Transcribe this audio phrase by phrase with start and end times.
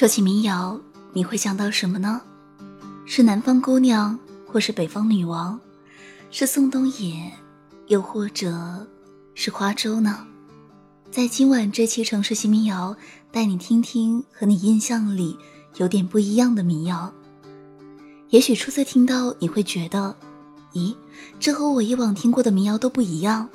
[0.00, 0.80] 说起民谣，
[1.12, 2.22] 你会想到什么呢？
[3.04, 5.60] 是南方姑娘，或是北方女王，
[6.30, 7.30] 是宋冬野，
[7.88, 8.86] 又或者
[9.34, 10.26] 是花粥呢？
[11.10, 12.96] 在今晚这期城市新民谣，
[13.30, 15.36] 带你听听和你印象里
[15.76, 17.12] 有点不一样的民谣。
[18.30, 20.16] 也许初次听到，你会觉得，
[20.72, 20.96] 咦，
[21.38, 23.46] 这和我以往听过的民谣都不一样，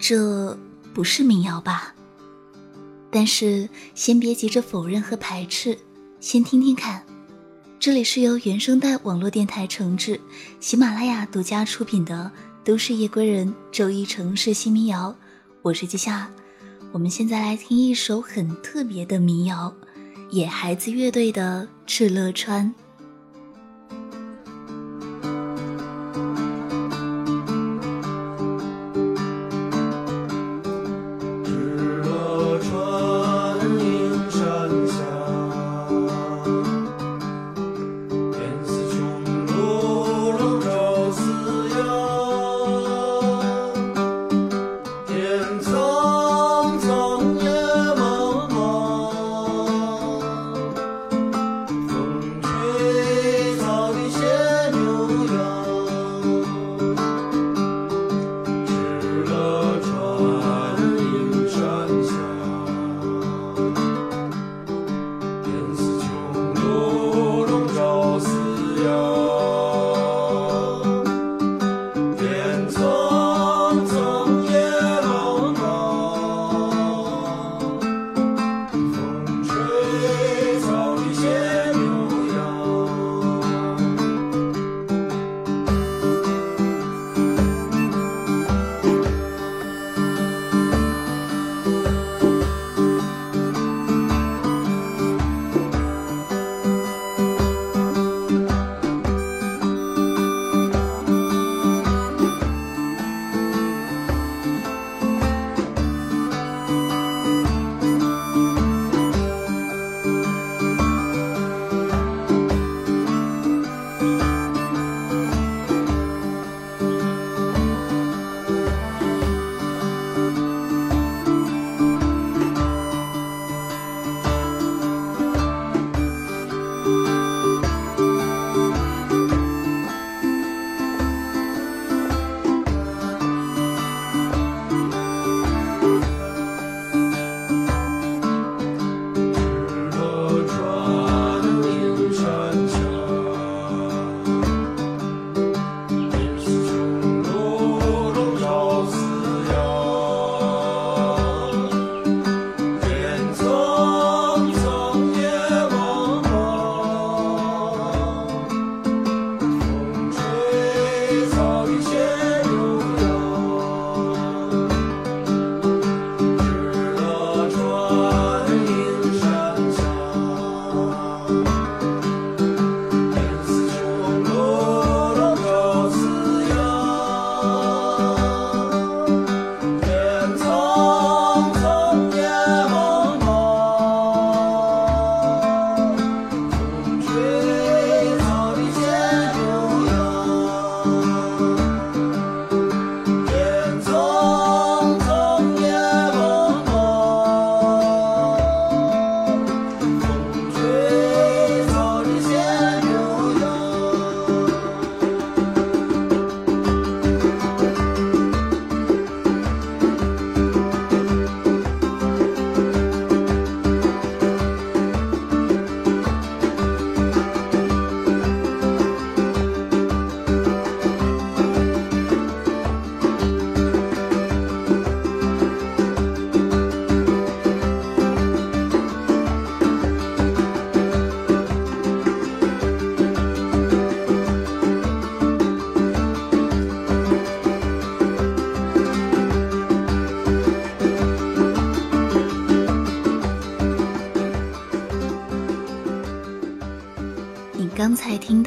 [0.00, 0.58] 这
[0.92, 1.92] 不是民谣吧？
[3.08, 5.78] 但是先别急着否认和排斥，
[6.26, 7.00] 先听听看。
[7.78, 10.20] 这里是由原声带网络电台承制，
[10.58, 12.28] 喜马拉雅独家出品的
[12.66, 15.14] 《都市夜归人》周一城市新民谣。
[15.62, 16.28] 我是季夏，
[16.90, 19.72] 我们现在来听一首很特别的民谣——
[20.32, 22.74] 野孩子乐队的《敕勒川》。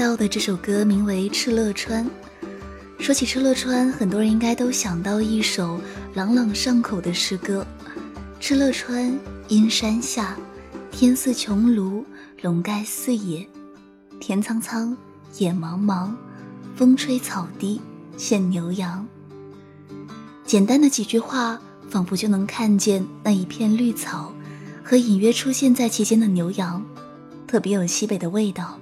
[0.10, 2.04] 到的这首歌名为《敕勒川》。
[2.98, 5.80] 说起敕勒川，很多人应该都想到一首
[6.16, 7.64] 朗朗上口的诗歌
[8.42, 9.16] ：“敕勒川，
[9.50, 10.36] 阴山下，
[10.90, 12.04] 天似穹庐，
[12.42, 13.48] 笼盖四野。
[14.20, 14.98] 天苍苍，
[15.38, 16.12] 野茫茫，
[16.76, 17.80] 风吹草低
[18.18, 19.06] 见牛羊。”
[20.44, 24.34] 简单的几句话，仿佛就能看见那一片绿草
[24.84, 26.84] 和隐约出现在其间的牛羊。
[27.46, 28.80] 特别有西北的味道。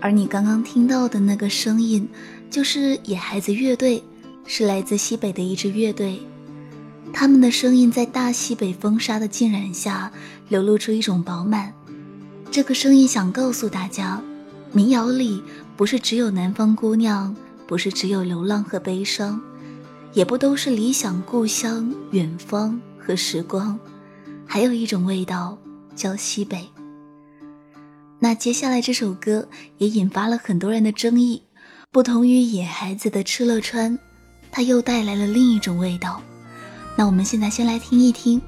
[0.00, 2.08] 而你刚刚听到的那个声音，
[2.50, 4.02] 就是野孩子乐队，
[4.46, 6.20] 是来自西北的一支乐队。
[7.12, 10.10] 他们的声音在大西北风沙的浸染下，
[10.48, 11.72] 流露出一种饱满。
[12.50, 14.22] 这个声音想告诉大家，
[14.72, 15.42] 民谣里
[15.76, 17.36] 不是只有南方姑娘，
[17.66, 19.40] 不是只有流浪和悲伤，
[20.14, 23.78] 也不都是理想故乡、远方和时光，
[24.46, 25.58] 还有一种味道
[25.94, 26.66] 叫西北。
[28.22, 31.42] 那接下来这首歌也引发了很多人的争议，
[31.90, 33.98] 不同于野孩子的《敕勒川》，
[34.52, 36.20] 它又带来了另一种味道。
[36.96, 38.40] 那我们现在先来听一听，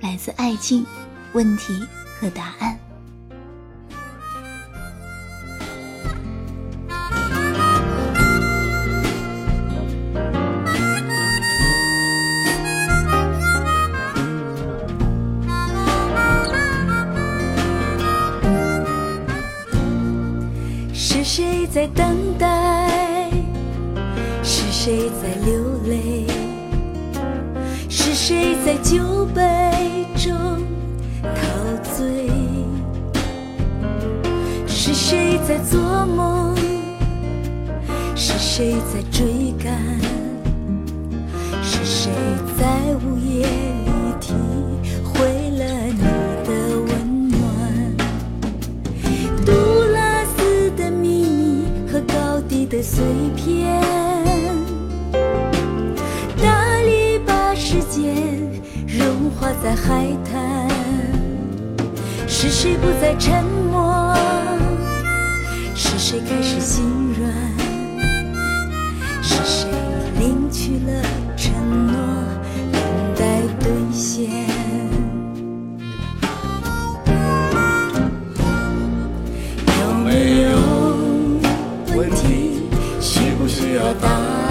[0.00, 0.84] 来自爱静，
[1.32, 1.72] 问题
[2.20, 2.78] 和答案。
[28.88, 30.32] 酒杯中
[31.22, 31.30] 陶
[31.94, 32.30] 醉？
[34.66, 36.56] 是谁在做梦？
[38.16, 39.78] 是谁在追赶？
[41.62, 42.10] 是谁
[42.58, 42.64] 在
[43.04, 43.90] 午夜里
[44.22, 44.32] 体
[45.04, 45.20] 会
[45.58, 46.00] 了你
[46.46, 46.50] 的
[46.88, 47.38] 温暖？
[49.44, 49.52] 杜
[49.92, 53.04] 拉斯的秘密和高低的碎
[53.36, 53.87] 片。
[59.40, 60.68] 花在海滩，
[62.26, 64.12] 是谁不再沉默？
[65.76, 66.84] 是谁开始心
[67.16, 67.32] 软？
[69.22, 69.68] 是谁
[70.18, 71.02] 领取了
[71.36, 71.52] 承
[71.86, 71.94] 诺，
[72.72, 72.82] 等
[73.14, 74.28] 待兑现？
[79.80, 80.48] 有没有
[81.96, 82.62] 问题？
[83.00, 84.47] 需不需要答案？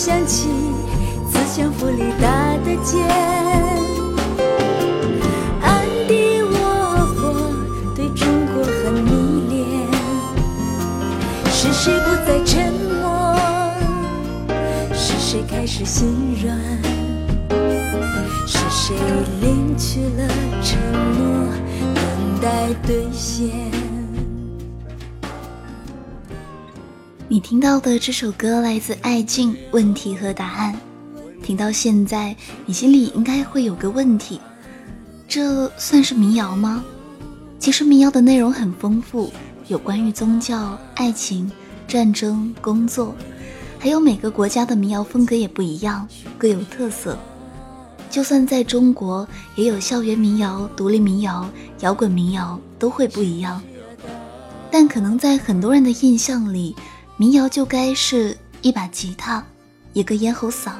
[0.00, 0.46] 想起
[1.28, 3.04] 慈祥弗利达的肩，
[5.60, 6.56] 暗地窝
[7.16, 7.34] 火，
[7.96, 9.10] 对中国很迷
[9.50, 9.58] 恋。
[11.50, 13.36] 是谁不再沉默？
[14.94, 16.56] 是谁开始心软？
[18.46, 18.94] 是谁
[19.40, 20.28] 领取了
[20.62, 20.78] 承
[21.18, 21.52] 诺，
[21.92, 23.50] 等待兑现？
[27.38, 30.76] 你听到的这首歌来自爱静，问题和答案。
[31.40, 32.34] 听到现在，
[32.66, 34.40] 你心里应该会有个问题：
[35.28, 36.82] 这算是民谣吗？
[37.60, 39.32] 其实民谣的内容很丰富，
[39.68, 41.48] 有关于宗教、爱情、
[41.86, 43.14] 战争、工作。
[43.78, 47.16] 还有每个国家的民谣风格也不一样，各有特色。
[48.10, 51.48] 就算在中国，也有校园民谣、独立民谣、
[51.82, 53.62] 摇滚民谣，都会不一样。
[54.72, 56.74] 但可能在很多人的印象里，
[57.20, 59.44] 民谣就该是一把吉他、
[59.92, 60.74] 一个咽喉嗓，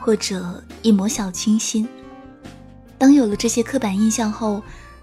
[0.00, 1.86] 或者一抹小清新。
[2.96, 4.62] 当有了这些刻板印象后，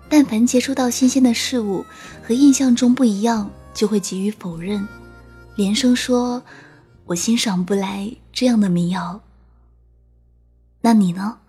[0.10, 1.86] 但凡接触到新鲜的事物
[2.24, 4.86] 和印象中不一样，就会给予否认，
[5.56, 6.42] 连声说。
[7.08, 9.22] 我欣赏不来这样的民谣。
[10.82, 11.40] 那你呢？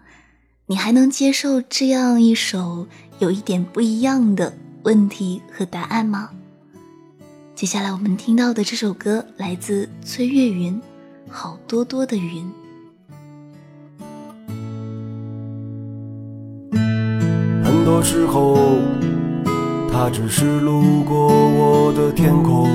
[0.66, 2.88] 你还能接受这样一首
[3.20, 6.30] 有一点不一样的问题和答案吗？
[7.62, 10.74] 接下来我们听到的这首歌来自崔月云，
[11.30, 12.44] 《好多多的云》。
[17.64, 18.58] 很多时候，
[19.92, 22.68] 他只是路过我的天空，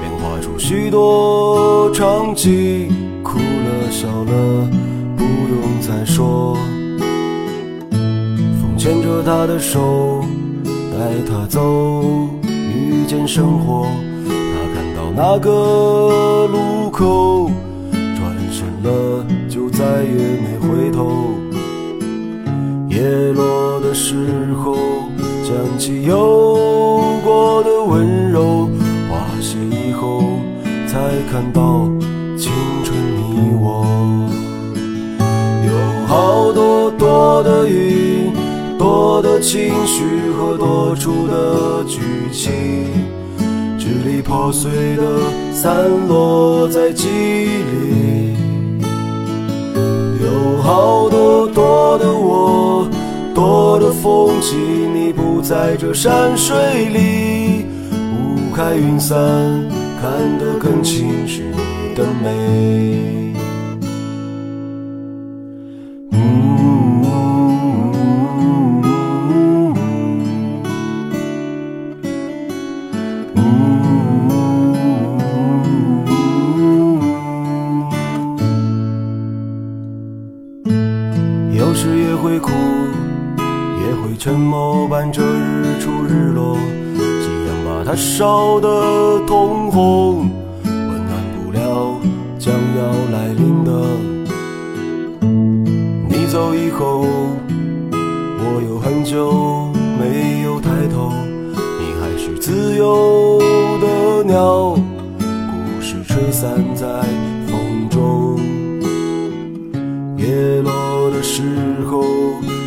[0.00, 4.68] 便画出许多场景，哭了笑了，
[5.16, 6.56] 不用再说。
[7.92, 10.24] 风牵着他的手，
[10.90, 13.86] 带他走，遇见生活。
[15.06, 17.50] 到那个路口，
[17.92, 21.34] 转身了，就再也没回头。
[22.88, 24.16] 叶落的时
[24.56, 24.74] 候，
[25.44, 26.16] 想起有
[27.24, 28.68] 过的温柔，
[29.08, 30.22] 花谢以后，
[30.88, 30.98] 才
[31.30, 31.88] 看到
[32.36, 32.50] 青
[32.82, 33.86] 春你我。
[35.66, 38.32] 有好多多的云，
[38.78, 42.00] 多的情绪和多出的剧
[42.32, 42.88] 情，
[44.06, 45.02] 被破碎的
[45.52, 45.74] 散
[46.06, 48.36] 落在记忆里。
[50.22, 52.88] 有好多多的我，
[53.34, 54.54] 多的风景，
[54.94, 56.56] 你不在这山水
[56.90, 57.66] 里。
[58.14, 59.18] 雾开云散，
[60.00, 63.15] 看得更清楚你的美。
[87.96, 90.30] 烧得通红，
[90.62, 91.98] 温暖不了
[92.38, 93.72] 将要来临的。
[96.06, 97.06] 你走以后，
[97.90, 101.10] 我有很久没有抬头，
[101.54, 103.38] 你还是自由
[103.80, 104.76] 的鸟，
[105.18, 106.86] 故事吹散在
[107.46, 108.38] 风中。
[110.18, 111.42] 叶落的时
[111.90, 112.02] 候，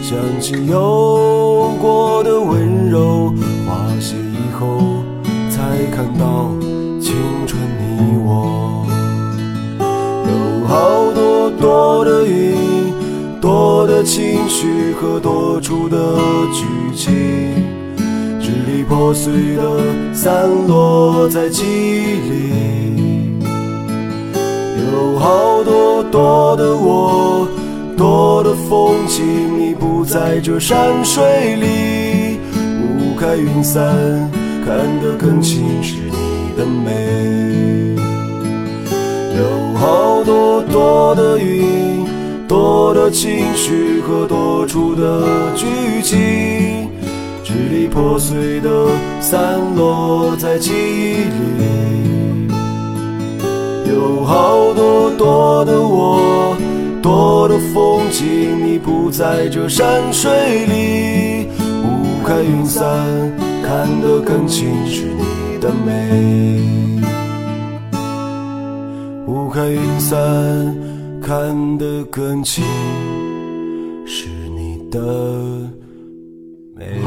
[0.02, 3.32] 想起有过的温柔；
[3.68, 4.89] 花谢以后，
[6.00, 6.50] 看到
[7.02, 7.14] 青
[7.46, 8.88] 春你我。
[9.82, 12.94] 有好多多的云，
[13.42, 15.98] 多的情绪和多出的
[16.54, 16.64] 剧
[16.96, 17.14] 情，
[18.40, 23.34] 支离破碎的散落在记忆里。
[24.94, 27.46] 有好多多的我，
[27.98, 29.22] 多的风景，
[29.60, 32.40] 你不在这山水里。
[32.88, 34.32] 雾开云散，
[34.70, 37.96] 看得更清是你的美。
[39.36, 42.06] 有好多多的云，
[42.48, 45.24] 多的情绪和多出的
[45.56, 45.66] 剧
[46.04, 46.88] 情，
[47.44, 48.70] 支离破碎的
[49.20, 52.52] 散落在记忆里。
[53.92, 56.56] 有好多多的我，
[57.02, 58.24] 多的风景，
[58.64, 60.30] 你不在这山水
[60.68, 61.48] 里。
[61.58, 62.86] 雾开云散，
[63.70, 66.60] 看得更清是你的美。
[69.28, 70.18] 雾开云散，
[71.22, 72.66] 看得更清
[74.08, 75.00] 是你的
[76.74, 77.00] 美。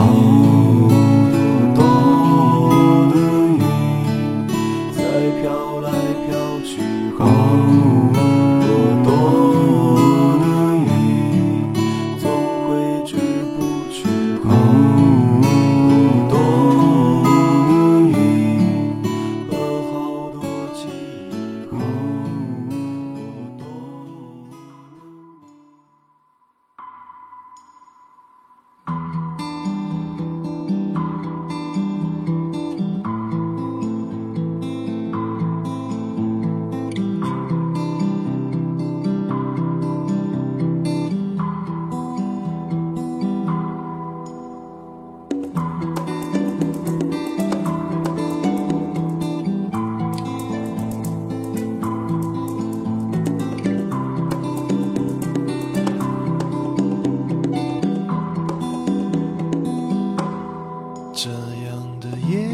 [61.72, 62.46] 样的夜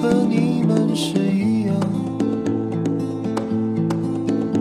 [0.00, 1.74] 和你们是一样，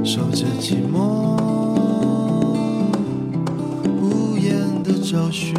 [0.03, 1.37] 守着寂寞，
[4.01, 5.53] 无言的找寻，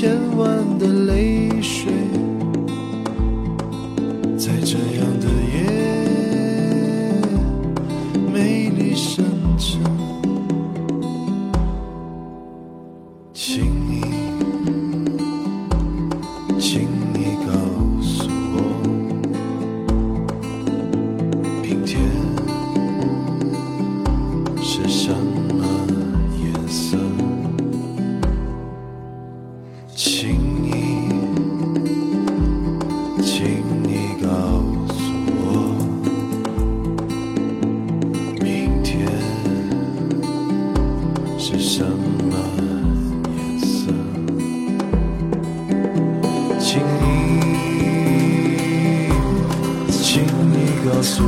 [0.00, 1.92] 千万的泪水，
[51.18, 51.24] 我，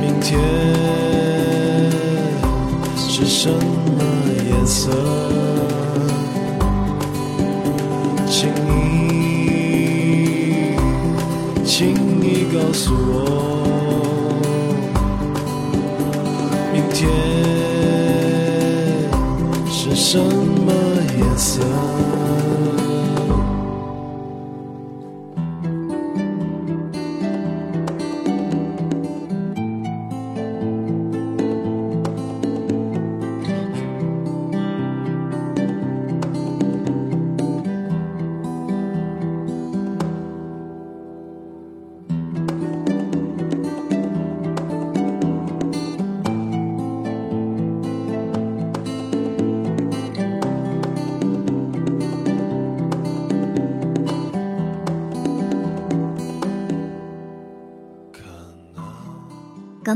[0.00, 0.40] 明天
[2.96, 3.56] 是什么
[4.48, 5.37] 颜色？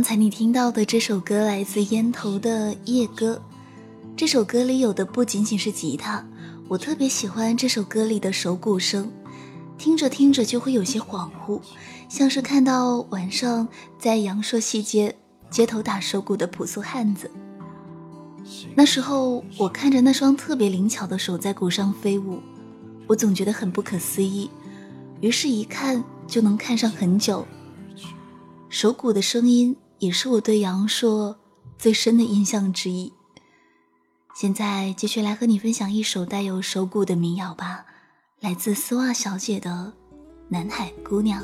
[0.03, 3.37] 刚才你听到的这首歌来自烟头的《夜歌》，
[4.17, 6.27] 这首歌里有的不仅仅是吉他，
[6.67, 9.09] 我特别喜欢这首歌里的手鼓声，
[9.79, 11.61] 听着听着就会有些恍惚，
[12.09, 15.15] 像是看到晚上在阳朔西街
[15.49, 17.31] 街头打手鼓的朴素汉子。
[18.75, 22.41] 那时候我看着那双特别灵巧的手在鼓上飞舞，
[23.07, 24.51] 我总觉得很不可思议，
[25.21, 27.47] 于是一看就能看上很久。
[28.69, 31.39] 手鼓的声音也是我对阳朔
[31.79, 33.13] 最深的印象之一。
[34.35, 37.87] 现在继续来和你分享一首带有手鼓的民谣吧，
[38.41, 39.93] 来自丝袜小姐的
[40.49, 41.41] 《南海姑娘》。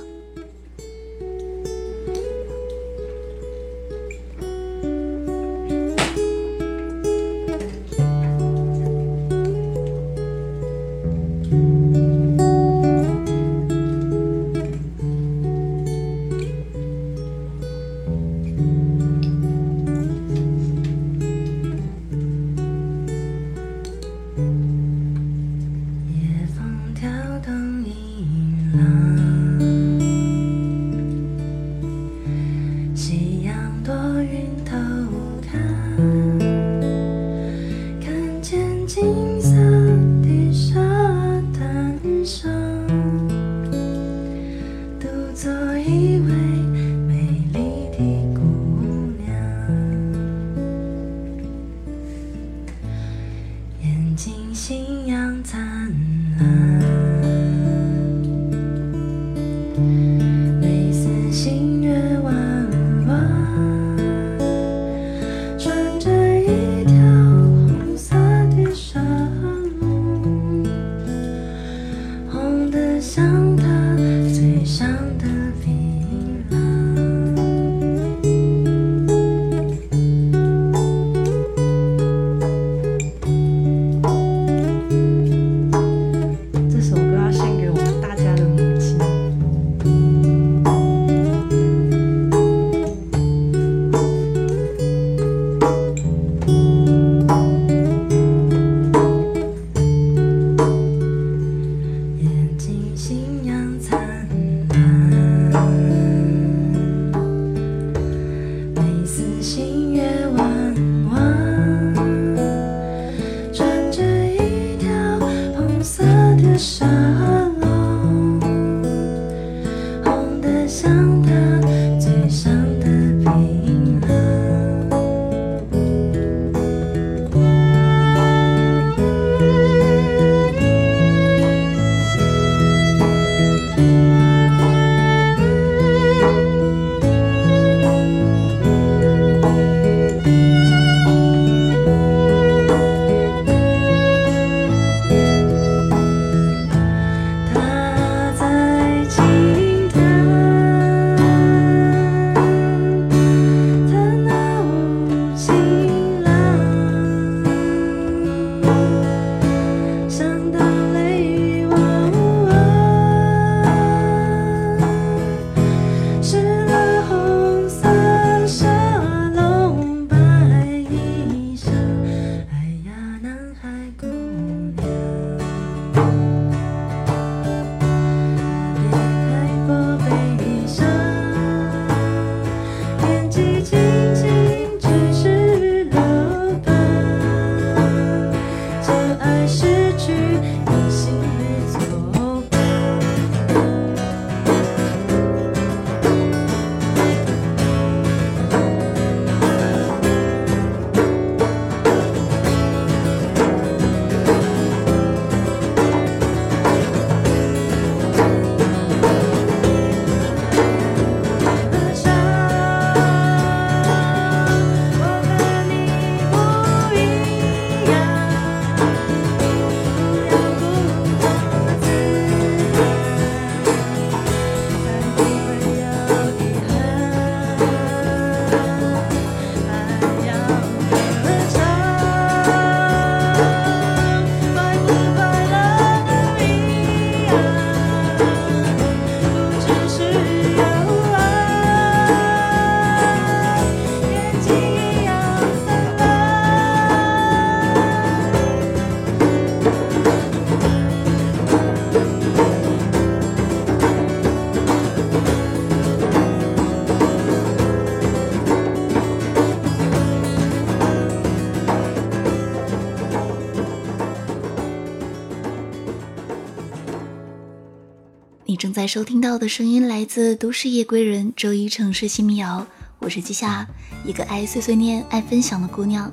[268.59, 272.67] 正在收听到的声音来自《都市夜归人》周一城市新民谣，
[272.99, 273.65] 我是季夏，
[274.05, 276.13] 一个爱碎碎念、爱分享的姑娘。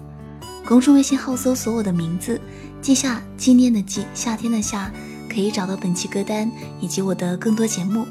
[0.63, 2.39] 公众微信号搜索我的名字
[2.83, 4.91] “季夏”，纪念的季，夏天的夏，
[5.27, 8.05] 可以找到本期歌单以及我的更多节目。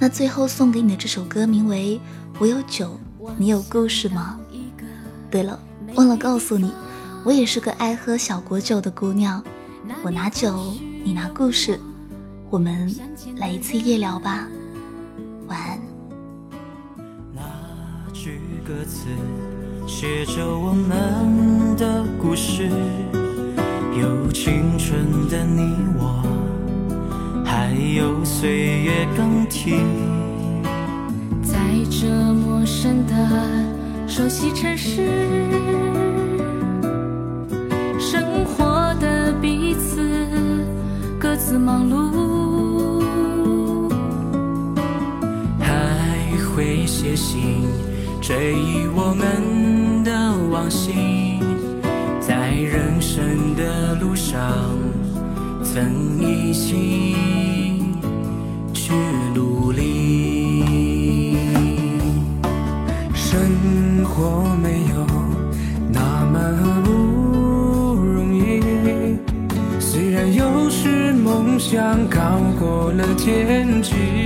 [0.00, 2.00] 那最后送给你的这首歌名为
[2.40, 2.98] 《我有酒，
[3.36, 4.40] 你有故事吗》？
[5.30, 5.56] 对了，
[5.94, 6.72] 忘了告诉你，
[7.22, 9.40] 我也是个爱喝小果酒的姑娘。
[10.02, 11.78] 我拿酒，你拿故事。
[12.50, 12.90] 我们
[13.36, 14.48] 来一次夜聊吧，
[15.48, 15.78] 晚安。
[17.34, 17.42] 那
[18.14, 19.08] 句歌词
[19.86, 22.70] 写着我们的故事，
[24.00, 25.60] 有青春的你
[25.98, 26.24] 我，
[27.44, 29.82] 还有岁月更替。
[31.42, 31.58] 在
[31.90, 33.14] 这陌生的
[34.06, 35.06] 熟悉城市，
[38.00, 40.00] 生活的彼此
[41.20, 42.17] 各自忙碌。
[47.08, 47.62] 写信
[48.20, 50.12] 追忆我们的
[50.50, 51.40] 往昔，
[52.20, 54.38] 在人生的路上
[55.64, 57.16] 曾一起
[58.74, 58.92] 去
[59.34, 61.38] 努力。
[63.14, 65.06] 生活没有
[65.90, 66.38] 那么
[66.84, 68.60] 不容易，
[69.80, 74.17] 虽然有时梦想高过了天际。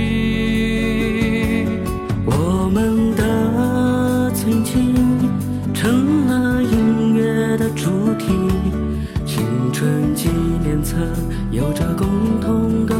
[11.53, 12.95] 有着共同的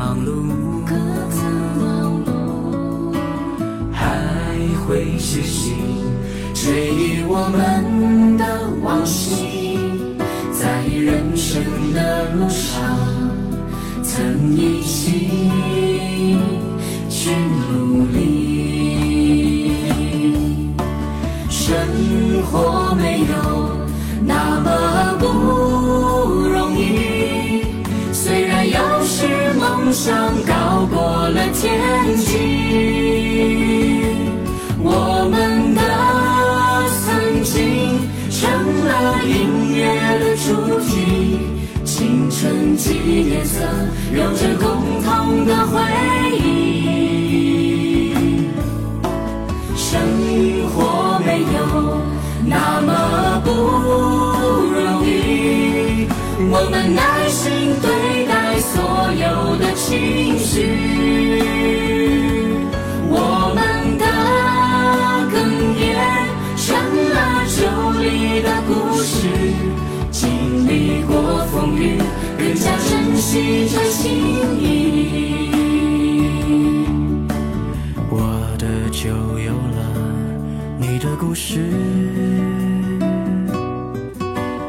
[0.00, 0.28] 忙碌。
[0.86, 0.94] 各
[1.28, 1.42] 自
[1.78, 3.12] 忙碌，
[3.92, 5.76] 还会写信
[6.54, 8.44] 追忆我们的
[8.82, 9.49] 往昔，
[42.90, 43.60] 春纪念册
[44.12, 46.19] 有着共同的回忆，
[81.20, 81.58] 故事，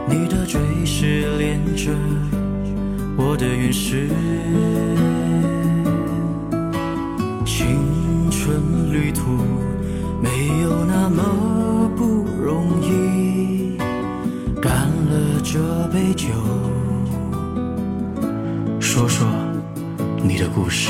[0.10, 1.94] 你的追是连着
[3.16, 4.10] 我的陨石，
[7.46, 9.32] 青春旅途
[10.22, 13.78] 没有那么不容易，
[14.62, 16.28] 干了这杯酒，
[18.78, 19.26] 说说
[20.22, 20.90] 你的故事。